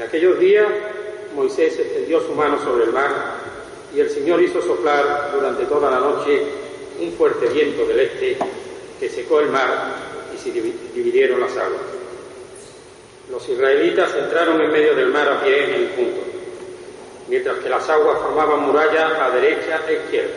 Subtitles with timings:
[0.00, 0.66] En aquellos días
[1.36, 3.10] Moisés extendió su mano sobre el mar
[3.94, 6.42] y el Señor hizo soplar durante toda la noche
[6.98, 8.38] un fuerte viento del este
[8.98, 9.92] que secó el mar
[10.34, 11.82] y se dividieron las aguas.
[13.30, 16.20] Los israelitas entraron en medio del mar a pie en el punto,
[17.28, 20.34] mientras que las aguas formaban muralla a derecha e izquierda.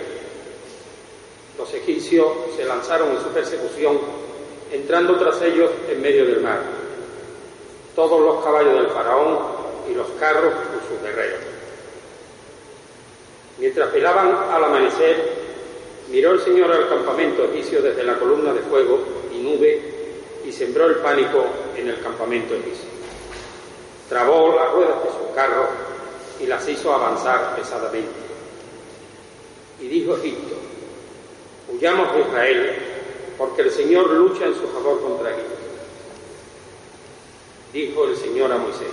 [1.58, 3.98] Los egipcios se lanzaron en su persecución,
[4.74, 6.84] entrando tras ellos en medio del mar
[7.96, 9.53] todos los caballos del faraón
[9.90, 11.40] y los carros con sus guerreros.
[13.60, 15.44] Mientras velaban al amanecer,
[16.10, 19.00] miró el Señor al campamento egipcio desde la columna de fuego
[19.32, 19.82] y nube
[20.46, 21.46] y sembró el pánico
[21.78, 22.90] en el campamento egipcio.
[24.10, 25.68] Trabó las ruedas de sus carros
[26.40, 28.12] y las hizo avanzar pesadamente.
[29.80, 30.56] Y dijo Egipto,
[31.72, 32.76] huyamos de Israel,
[33.38, 35.54] porque el Señor lucha en su favor contra Egipto.
[37.72, 38.88] Dijo el Señor a Moisés,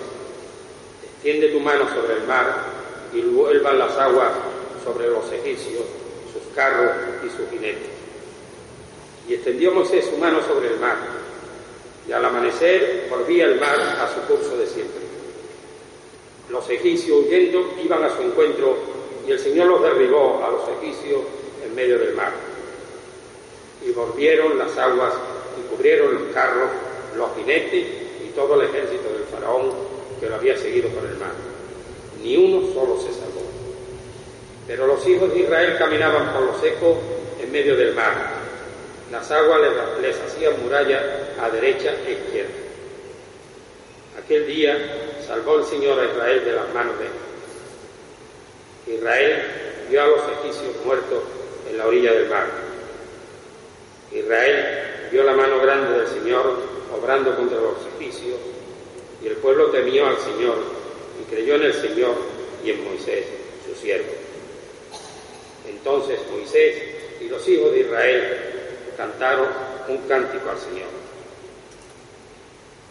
[1.21, 2.47] extiende tu mano sobre el mar
[3.13, 4.33] y vuelvan las aguas
[4.83, 5.85] sobre los egipcios,
[6.33, 7.91] sus carros y sus jinetes.
[9.29, 10.97] Y extendió Moisés su mano sobre el mar,
[12.09, 15.01] y al amanecer volvía el mar a su curso de siempre.
[16.48, 18.79] Los egipcios huyendo iban a su encuentro,
[19.29, 21.21] y el Señor los derribó a los egipcios
[21.65, 22.33] en medio del mar.
[23.87, 25.13] Y volvieron las aguas
[25.59, 26.71] y cubrieron los carros,
[27.15, 28.01] los jinetes
[28.35, 29.71] todo el ejército del faraón
[30.21, 31.33] que lo había seguido por el mar.
[32.23, 33.43] Ni uno solo se salvó.
[34.67, 37.01] Pero los hijos de Israel caminaban por lo seco
[37.43, 38.41] en medio del mar.
[39.11, 39.61] Las aguas
[40.01, 41.01] les, hacían muralla
[41.41, 42.53] a derecha e izquierda.
[44.23, 44.79] Aquel día
[45.27, 48.98] salvó el Señor a Israel de las manos de él.
[48.98, 49.42] Israel
[49.89, 51.23] vio a los egipcios muertos
[51.69, 52.47] en la orilla del mar.
[54.13, 56.59] Israel vio la mano grande del Señor
[56.97, 58.36] obrando contra los egipcios,
[59.23, 60.57] y el pueblo temió al Señor
[61.20, 62.14] y creyó en el Señor
[62.64, 63.25] y en Moisés,
[63.67, 64.13] su siervo.
[65.69, 66.77] Entonces Moisés
[67.20, 68.39] y los hijos de Israel
[68.97, 69.48] cantaron
[69.89, 70.89] un cántico al Señor.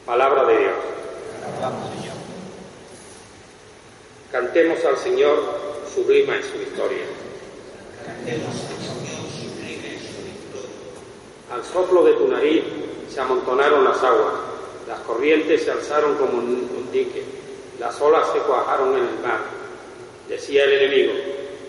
[0.05, 0.73] Palabra de Dios.
[4.31, 5.37] Cantemos al Señor,
[5.93, 7.03] sublima en su victoria.
[11.51, 12.63] Al soplo de tu nariz
[13.11, 14.33] se amontonaron las aguas,
[14.89, 17.21] las corrientes se alzaron como un, dique,
[17.79, 19.39] las olas se cuajaron en el mar.
[20.27, 21.13] Decía el enemigo,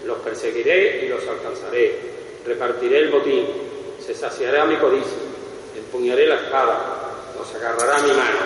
[0.06, 1.98] los perseguiré y los alcanzaré,
[2.47, 3.47] repartiré el botín,
[4.04, 5.19] se saciará mi codicia,
[5.76, 8.41] empuñaré la espada, los agarrará mi mano.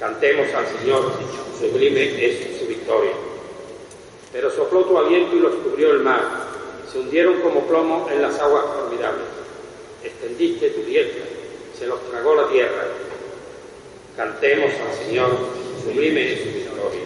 [0.00, 1.12] Cantemos al Señor,
[1.56, 3.12] sublime es su victoria.
[4.32, 6.20] Pero sopló tu aliento y los cubrió el mar,
[6.90, 9.26] se hundieron como plomo en las aguas formidables.
[10.02, 11.22] Extendiste tu diestra,
[11.78, 12.88] se los tragó la tierra.
[14.16, 15.30] Cantemos al Señor,
[15.82, 17.00] sublime es su victoria.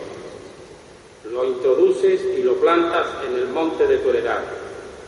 [1.31, 4.41] Lo introduces y lo plantas en el monte de tu heredad,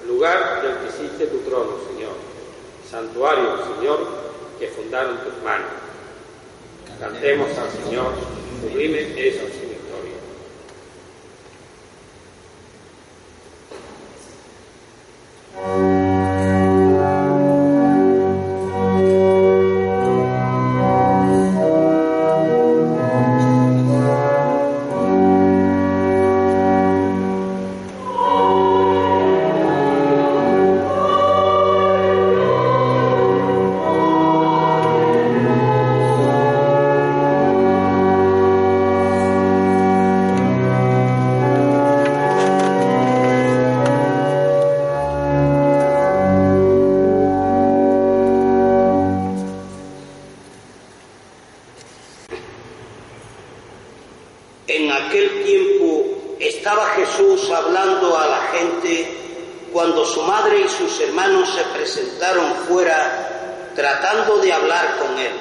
[0.07, 2.12] lugar del que hiciste tu trono, Señor.
[2.91, 3.99] Santuario, Señor,
[4.59, 5.69] que fundaron tus manos.
[7.01, 8.13] Cantemos al Señor,
[8.63, 9.37] sublime es
[61.01, 65.33] hermanos se presentaron fuera tratando de hablar con él.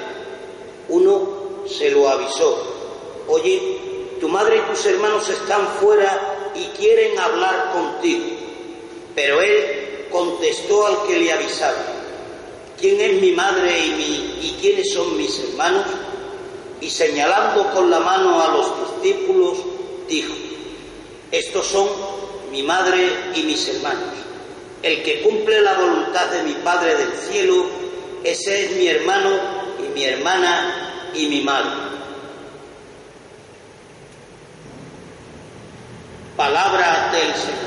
[0.88, 3.78] Uno se lo avisó, oye,
[4.20, 8.24] tu madre y tus hermanos están fuera y quieren hablar contigo.
[9.14, 11.76] Pero él contestó al que le avisaba,
[12.78, 15.86] ¿quién es mi madre y, y quiénes son mis hermanos?
[16.80, 18.70] Y señalando con la mano a los
[19.02, 19.58] discípulos,
[20.08, 20.34] dijo,
[21.32, 21.88] estos son
[22.52, 24.25] mi madre y mis hermanos.
[24.82, 27.66] El que cumple la voluntad de mi Padre del cielo,
[28.22, 29.30] ese es mi hermano
[29.78, 31.86] y mi hermana y mi madre.
[36.36, 37.66] Palabra del Señor.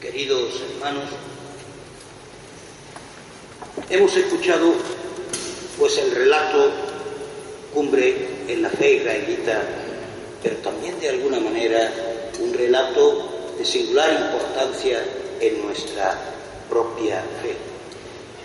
[0.00, 1.04] Queridos hermanos,
[3.88, 4.74] hemos escuchado
[5.78, 6.70] pues el relato
[7.72, 9.62] cumbre en la fe israelita,
[10.42, 11.92] pero también de alguna manera
[12.40, 15.02] un relato de singular importancia
[15.40, 16.16] en nuestra
[16.68, 17.56] propia fe.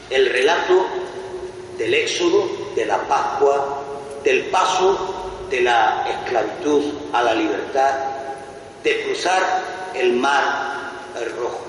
[0.10, 0.86] El relato
[1.78, 3.84] del éxodo, de la Pascua,
[4.24, 7.94] del paso de la esclavitud a la libertad,
[8.84, 9.42] de cruzar
[9.94, 10.74] el mar
[11.38, 11.62] rojo.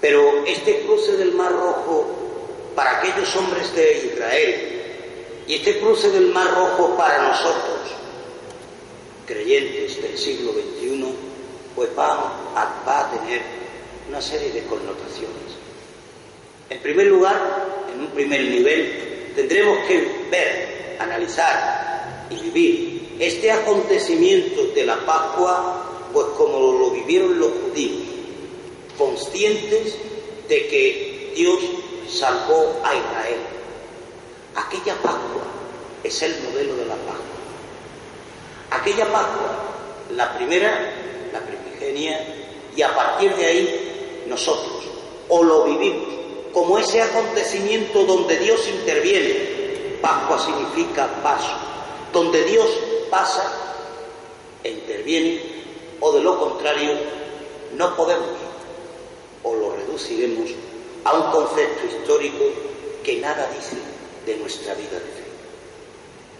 [0.00, 2.06] Pero este cruce del mar rojo
[2.74, 4.78] para aquellos hombres de Israel
[5.46, 7.80] y este cruce del mar rojo para nosotros,
[9.28, 11.04] creyentes del siglo XXI,
[11.76, 12.14] pues va
[12.56, 13.42] a, va a tener
[14.08, 15.52] una serie de connotaciones.
[16.70, 24.64] En primer lugar, en un primer nivel, tendremos que ver, analizar y vivir este acontecimiento
[24.74, 28.02] de la Pascua, pues como lo vivieron los judíos,
[28.96, 29.94] conscientes
[30.48, 31.60] de que Dios
[32.08, 33.40] salvó a Israel.
[34.54, 35.42] Aquella Pascua
[36.02, 37.38] es el modelo de la Pascua.
[38.70, 39.50] Aquella Pascua,
[40.10, 40.92] la primera,
[41.32, 42.20] la primigenia,
[42.74, 44.84] y a partir de ahí nosotros
[45.28, 46.08] o lo vivimos
[46.52, 49.98] como ese acontecimiento donde Dios interviene.
[50.00, 51.52] Pascua significa paso,
[52.12, 52.66] donde Dios
[53.10, 53.52] pasa
[54.62, 55.40] e interviene,
[56.00, 56.92] o de lo contrario,
[57.76, 58.28] no podemos,
[59.42, 60.50] o lo reduciremos
[61.04, 62.44] a un concepto histórico
[63.02, 63.76] que nada dice
[64.26, 65.37] de nuestra vida de.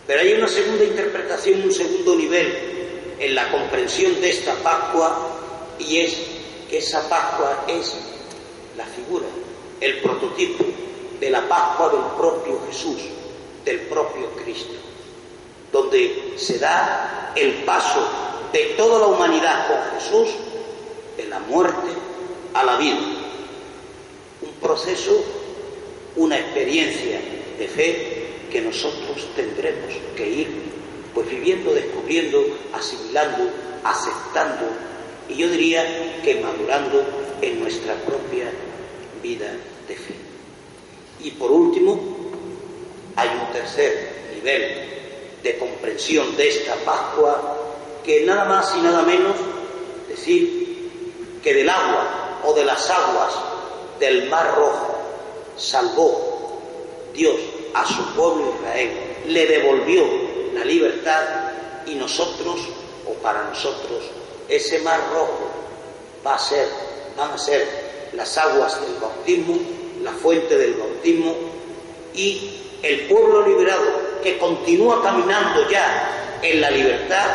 [0.09, 5.99] Pero hay una segunda interpretación, un segundo nivel en la comprensión de esta Pascua, y
[5.99, 6.17] es
[6.69, 7.95] que esa Pascua es
[8.77, 9.27] la figura
[9.81, 10.65] el prototipo
[11.21, 13.01] de la Pascua del propio Jesús,
[13.65, 14.75] del propio Cristo,
[15.71, 18.01] donde se da el paso
[18.53, 20.29] de toda la humanidad con Jesús
[21.17, 21.89] de la muerte
[22.55, 22.99] a la vida.
[24.41, 25.23] Un proceso,
[26.17, 27.21] una experiencia
[27.59, 28.18] de fe
[28.51, 30.49] que nosotros tendremos que ir
[31.15, 33.51] pues viviendo, descubriendo, asimilando,
[33.85, 34.67] aceptando
[35.29, 37.05] y yo diría que madurando
[37.43, 38.51] en nuestra propia
[39.23, 39.53] vida
[39.87, 40.15] de fe.
[41.21, 42.01] Y por último,
[43.17, 44.89] hay un tercer nivel
[45.43, 47.57] de comprensión de esta Pascua
[48.05, 49.37] que nada más y nada menos
[50.09, 50.91] decir
[51.43, 53.35] que del agua o de las aguas
[53.99, 54.99] del Mar Rojo
[55.57, 56.61] salvó
[57.13, 57.39] Dios
[57.75, 58.91] a su pueblo Israel,
[59.27, 60.05] le devolvió
[60.55, 61.23] la libertad
[61.87, 62.61] y nosotros,
[63.07, 64.05] o para nosotros,
[64.49, 65.51] ese Mar Rojo
[66.27, 66.69] va a ser,
[67.17, 67.67] van a ser
[68.13, 69.59] las aguas del bautismo,
[70.03, 71.35] la fuente del bautismo
[72.15, 72.51] y
[72.83, 77.27] el pueblo liberado que continúa caminando ya en la libertad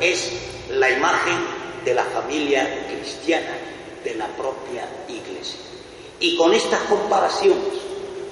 [0.00, 0.32] es
[0.70, 1.38] la imagen
[1.84, 3.56] de la familia cristiana,
[4.04, 5.58] de la propia iglesia.
[6.20, 7.80] Y con estas comparaciones,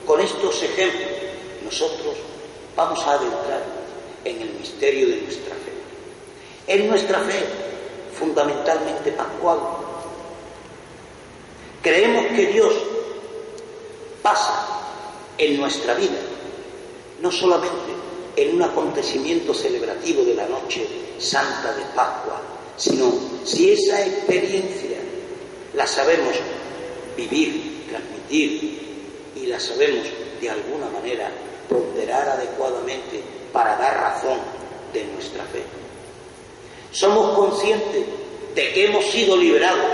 [0.07, 1.10] con estos ejemplos,
[1.65, 2.17] nosotros
[2.77, 3.65] vamos a adentrar
[4.25, 5.73] en el misterio de nuestra fe.
[6.67, 7.45] En nuestra fe
[8.19, 9.59] fundamentalmente pascual,
[11.83, 12.75] Creemos que Dios
[14.23, 14.67] pasa
[15.39, 16.19] en nuestra vida,
[17.23, 17.93] no solamente
[18.37, 20.87] en un acontecimiento celebrativo de la noche
[21.19, 22.43] santa de Pascua,
[22.77, 23.11] sino
[23.45, 24.99] si esa experiencia
[25.75, 26.35] la sabemos
[27.17, 28.79] vivir, transmitir
[29.37, 30.07] y la sabemos
[30.41, 31.31] de alguna manera
[31.69, 34.39] ponderar adecuadamente para dar razón
[34.93, 35.63] de nuestra fe.
[36.91, 38.05] Somos conscientes
[38.55, 39.91] de que hemos sido liberados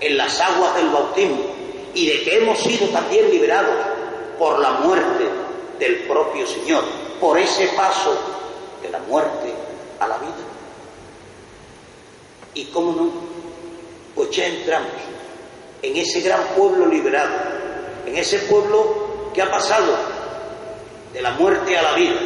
[0.00, 1.42] en las aguas del bautismo
[1.94, 3.74] y de que hemos sido también liberados
[4.38, 5.28] por la muerte
[5.78, 6.84] del propio Señor,
[7.20, 8.16] por ese paso
[8.82, 9.52] de la muerte
[10.00, 10.32] a la vida.
[12.54, 13.10] ¿Y cómo no?
[14.14, 14.90] Pues ya entramos
[15.82, 17.32] en ese gran pueblo liberado,
[18.06, 19.03] en ese pueblo
[19.34, 19.94] que ha pasado
[21.12, 22.18] de la muerte a la vida,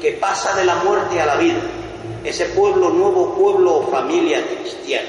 [0.00, 1.60] que pasa de la muerte a la vida,
[2.24, 5.08] ese pueblo, nuevo pueblo o familia cristiana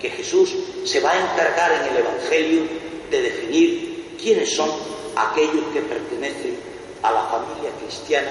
[0.00, 0.54] que Jesús
[0.84, 2.62] se va a encargar en el Evangelio
[3.10, 4.70] de definir quiénes son
[5.16, 6.56] aquellos que pertenecen
[7.02, 8.30] a la familia cristiana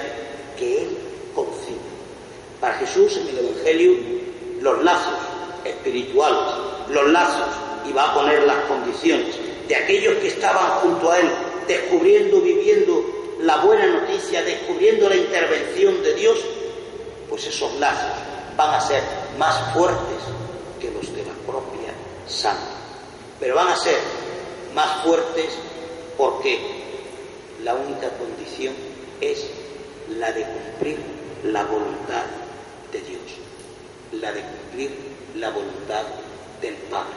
[0.56, 0.98] que Él
[1.34, 1.78] concibe.
[2.60, 3.94] Para Jesús en el Evangelio
[4.60, 5.18] los lazos
[5.64, 6.54] espirituales,
[6.88, 7.48] los lazos,
[7.88, 9.36] y va a poner las condiciones
[9.68, 11.30] de aquellos que estaban junto a él,
[11.66, 13.04] descubriendo, viviendo
[13.40, 16.38] la buena noticia, descubriendo la intervención de Dios,
[17.28, 18.12] pues esos lazos
[18.56, 19.02] van a ser
[19.38, 20.18] más fuertes
[20.80, 21.92] que los de la propia
[22.26, 22.76] sangre.
[23.38, 23.98] Pero van a ser
[24.74, 25.46] más fuertes
[26.16, 26.58] porque
[27.62, 28.74] la única condición
[29.20, 29.46] es
[30.18, 30.98] la de cumplir
[31.44, 32.24] la voluntad
[32.92, 33.20] de Dios,
[34.12, 34.90] la de cumplir
[35.36, 36.02] la voluntad
[36.60, 37.14] del Padre.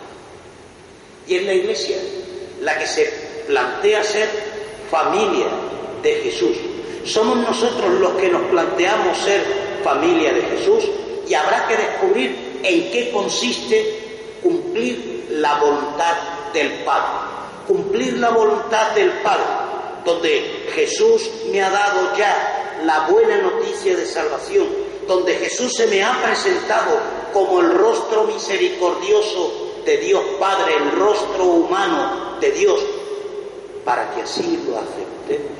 [1.27, 1.97] Y es la Iglesia
[2.61, 3.18] la que se
[3.49, 4.29] plantea ser
[4.91, 5.47] familia
[6.03, 6.55] de Jesús.
[7.03, 9.41] Somos nosotros los que nos planteamos ser
[9.83, 10.83] familia de Jesús
[11.27, 16.15] y habrá que descubrir en qué consiste cumplir la voluntad
[16.53, 17.09] del Padre.
[17.67, 19.45] Cumplir la voluntad del Padre,
[20.05, 24.67] donde Jesús me ha dado ya la buena noticia de salvación,
[25.07, 26.99] donde Jesús se me ha presentado
[27.33, 32.79] como el rostro misericordioso de Dios Padre, el rostro humano de Dios,
[33.85, 35.57] para que así lo aceptemos,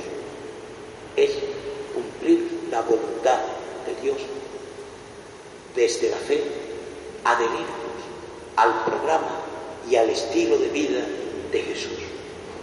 [1.16, 1.32] es
[1.94, 3.40] cumplir la voluntad
[3.86, 4.18] de Dios.
[5.76, 6.44] Desde la fe,
[7.24, 7.70] adherirnos
[8.56, 9.42] al programa
[9.90, 11.02] y al estilo de vida
[11.52, 12.00] de Jesús.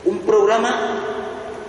[0.05, 1.17] Un programa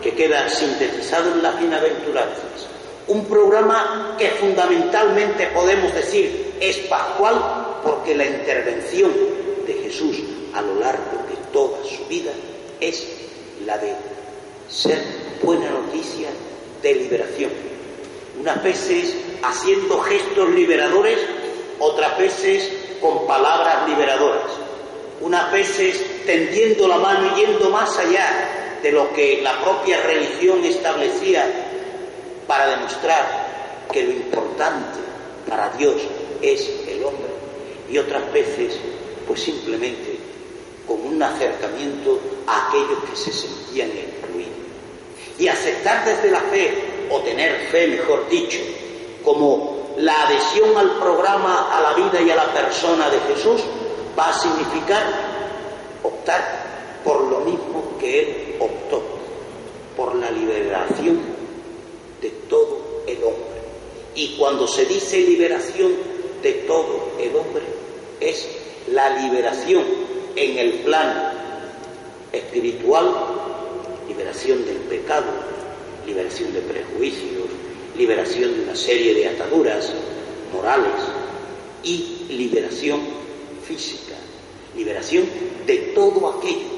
[0.01, 2.67] que queda sintetizado en las bienaventuranzas.
[3.08, 9.12] Un programa que fundamentalmente podemos decir es pascual porque la intervención
[9.65, 10.17] de Jesús
[10.53, 12.32] a lo largo de toda su vida
[12.79, 13.26] es
[13.65, 13.93] la de
[14.69, 15.01] ser
[15.41, 16.29] buena noticia
[16.81, 17.51] de liberación.
[18.39, 21.19] Unas veces haciendo gestos liberadores,
[21.79, 22.71] otras veces
[23.01, 24.51] con palabras liberadoras.
[25.21, 30.63] Unas veces tendiendo la mano y yendo más allá de lo que la propia religión
[30.63, 31.45] establecía
[32.45, 34.99] para demostrar que lo importante
[35.47, 35.95] para Dios
[36.41, 37.31] es el hombre.
[37.89, 38.77] Y otras veces,
[39.27, 40.16] pues simplemente
[41.17, 44.53] un acercamiento a aquellos que se sentían excluidos.
[45.39, 48.59] Y aceptar desde la fe, o tener fe, mejor dicho,
[49.24, 53.62] como la adhesión al programa, a la vida y a la persona de Jesús,
[54.17, 55.03] va a significar
[56.03, 59.01] optar por lo mismo que Él optó,
[59.95, 61.19] por la liberación
[62.21, 63.57] de todo el hombre.
[64.13, 65.93] Y cuando se dice liberación
[66.43, 67.63] de todo el hombre,
[68.19, 68.47] es
[68.88, 70.06] la liberación
[70.38, 71.32] en el plano
[72.32, 73.12] espiritual,
[74.08, 75.25] liberación del pecado,
[76.06, 77.48] liberación de prejuicios,
[77.98, 79.91] liberación de una serie de ataduras
[80.53, 80.94] morales
[81.84, 83.01] y liberación
[83.67, 84.13] física,
[84.75, 85.25] liberación
[85.65, 86.77] de todo aquello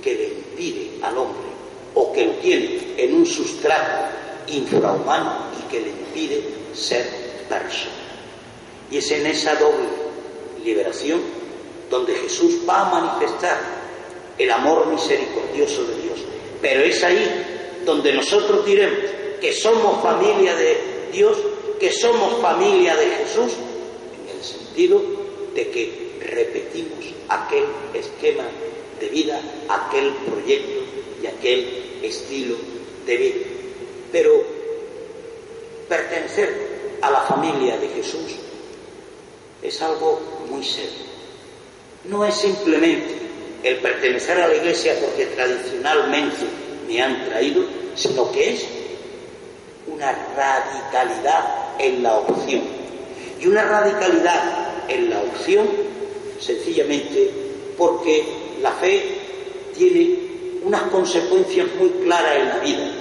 [0.00, 1.50] que le impide al hombre
[1.94, 4.14] o que lo tiene en un sustrato
[4.46, 7.04] infrahumano y que le impide ser
[7.48, 7.92] persona.
[8.92, 9.88] Y es en esa doble
[10.64, 11.41] liberación
[11.92, 13.60] donde Jesús va a manifestar
[14.38, 16.20] el amor misericordioso de Dios.
[16.62, 18.98] Pero es ahí donde nosotros diremos
[19.38, 20.78] que somos familia de
[21.12, 21.36] Dios,
[21.78, 23.52] que somos familia de Jesús,
[24.18, 25.02] en el sentido
[25.54, 28.44] de que repetimos aquel esquema
[28.98, 30.80] de vida, aquel proyecto
[31.22, 32.56] y aquel estilo
[33.04, 33.44] de vida.
[34.10, 34.30] Pero
[35.90, 38.32] pertenecer a la familia de Jesús
[39.62, 41.11] es algo muy serio.
[42.04, 43.14] No es simplemente
[43.62, 46.44] el pertenecer a la iglesia porque tradicionalmente
[46.88, 48.66] me han traído, sino que es
[49.86, 52.62] una radicalidad en la opción.
[53.40, 55.68] Y una radicalidad en la opción
[56.40, 57.30] sencillamente
[57.78, 58.24] porque
[58.60, 59.18] la fe
[59.76, 60.32] tiene
[60.64, 62.92] unas consecuencias muy claras en la vida.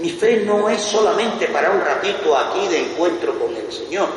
[0.00, 4.08] Mi fe no es solamente para un ratito aquí de encuentro con el Señor.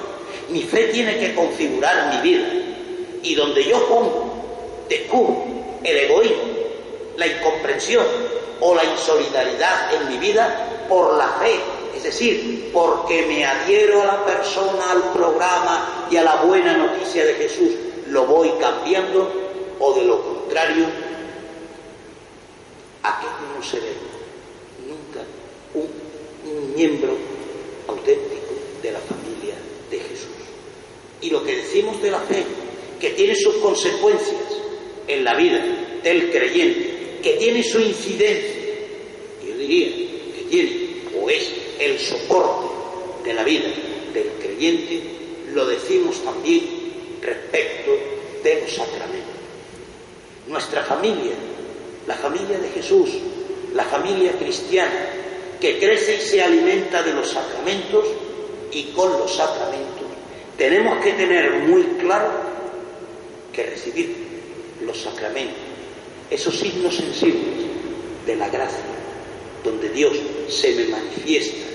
[0.50, 2.48] Mi fe tiene que configurar mi vida.
[3.22, 4.29] Y donde yo pongo,
[4.90, 5.46] descubro
[5.84, 6.44] el egoísmo,
[7.16, 8.06] la incomprensión
[8.60, 11.60] o la insolidaridad en mi vida por la fe,
[11.96, 17.24] es decir, porque me adhiero a la persona, al programa y a la buena noticia
[17.26, 17.70] de Jesús,
[18.08, 19.32] lo voy cambiando
[19.80, 20.86] o de lo contrario,
[23.04, 23.94] aquello no seré
[24.88, 25.26] nunca
[25.74, 27.16] un, un miembro
[27.88, 29.56] auténtico de la familia
[29.90, 30.28] de Jesús.
[31.22, 32.46] Y lo que decimos de la fe,
[33.00, 34.60] que tiene sus consecuencias
[35.10, 35.60] en la vida
[36.04, 38.62] del creyente, que tiene su incidencia,
[39.46, 39.88] yo diría
[40.36, 40.90] que tiene
[41.20, 42.68] o es el soporte
[43.26, 43.68] de la vida
[44.14, 45.02] del creyente,
[45.52, 46.64] lo decimos también
[47.22, 47.92] respecto
[48.44, 49.34] de los sacramentos.
[50.48, 51.34] Nuestra familia,
[52.08, 53.10] la familia de Jesús,
[53.74, 55.10] la familia cristiana,
[55.60, 58.06] que crece y se alimenta de los sacramentos
[58.72, 60.06] y con los sacramentos,
[60.58, 62.32] tenemos que tener muy claro
[63.52, 64.29] que recibir
[64.82, 65.70] los sacramentos
[66.30, 67.66] esos signos sensibles
[68.26, 68.84] de la gracia,
[69.64, 70.14] donde Dios
[70.48, 71.66] se me manifiesta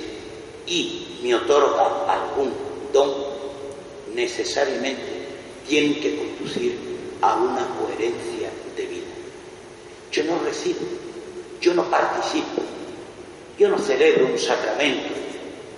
[0.67, 2.53] y me otorga algún
[2.93, 3.13] don,
[4.15, 5.03] necesariamente
[5.69, 6.77] tienen que conducir
[7.21, 9.03] a una coherencia de vida.
[10.13, 10.87] Yo no recibo,
[11.61, 12.63] yo no participo,
[13.59, 15.15] yo no celebro un sacramento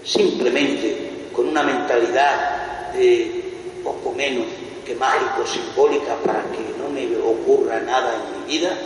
[0.04, 3.42] simplemente con una mentalidad de
[3.82, 4.46] poco menos
[4.86, 8.78] que mágico, simbólica, para que no me ocurra nada en mi vida,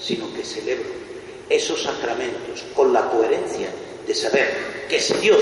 [0.00, 0.90] sino que celebro
[1.48, 3.68] esos sacramentos con la coherencia
[4.04, 5.40] de saber que si Dios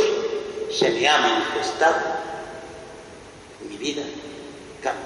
[0.71, 1.97] se me ha manifestado,
[3.69, 4.03] mi vida
[4.83, 5.03] cambia,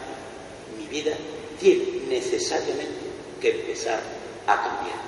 [0.76, 1.12] mi vida
[1.60, 3.06] tiene necesariamente
[3.40, 4.00] que empezar
[4.48, 4.98] a cambiar.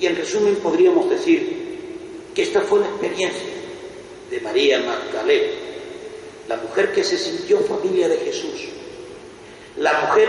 [0.00, 3.52] Y en resumen podríamos decir que esta fue la experiencia
[4.30, 5.52] de María Magdalena,
[6.48, 8.68] la mujer que se sintió familia de Jesús,
[9.76, 10.28] la mujer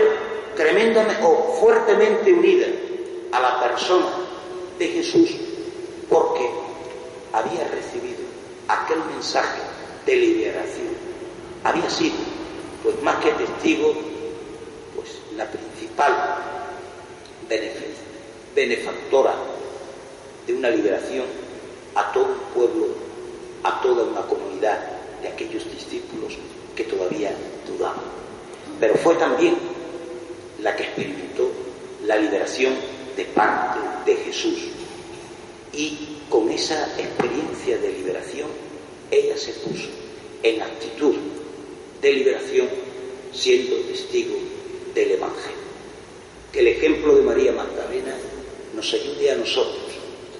[0.56, 2.66] tremendamente o fuertemente unida
[3.32, 4.06] a la persona
[4.78, 5.30] de Jesús
[6.08, 6.48] porque
[7.32, 8.20] había recibido
[8.68, 9.60] aquel mensaje
[10.06, 10.88] de liberación.
[11.64, 12.16] Había sido,
[12.82, 13.94] pues más que testigo,
[14.94, 16.12] pues la principal
[18.54, 19.34] benefactora
[20.46, 21.26] de una liberación
[21.94, 22.86] a todo un pueblo,
[23.62, 24.78] a toda una comunidad
[25.22, 26.38] de aquellos discípulos
[26.74, 27.32] que todavía
[27.66, 28.25] dudaban
[28.80, 29.56] pero fue también
[30.62, 31.50] la que experimentó
[32.04, 32.74] la liberación
[33.16, 34.68] de parte de Jesús.
[35.72, 38.48] Y con esa experiencia de liberación,
[39.10, 39.88] ella se puso
[40.42, 41.14] en actitud
[42.00, 42.68] de liberación,
[43.32, 44.36] siendo testigo
[44.94, 45.66] del Evangelio.
[46.52, 48.14] Que el ejemplo de María Magdalena
[48.74, 49.82] nos ayude a nosotros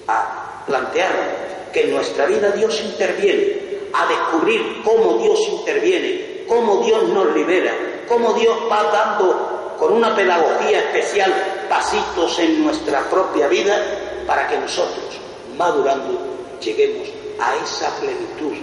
[0.08, 3.56] a plantear que en nuestra vida Dios interviene,
[3.92, 7.74] a descubrir cómo Dios interviene, cómo Dios nos libera,
[8.08, 11.32] cómo Dios va dando con una pedagogía especial
[11.68, 15.18] pasitos en nuestra propia vida para que nosotros,
[15.56, 16.18] madurando,
[16.60, 17.08] lleguemos
[17.38, 18.56] a esa plenitud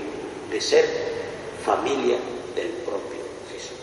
[0.50, 0.86] de ser
[1.64, 2.18] familia
[2.56, 3.78] del propio Jesús.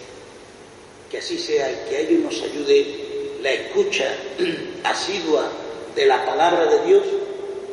[1.10, 4.06] Que así sea y que a ello nos ayude la escucha
[4.84, 5.44] asidua
[5.94, 7.04] de la palabra de Dios,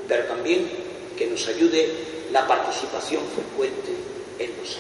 [0.07, 0.69] pero también
[1.17, 1.89] que nos ayude
[2.31, 3.91] la participación frecuente
[4.39, 4.77] en los